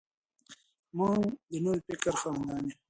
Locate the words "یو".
2.67-2.75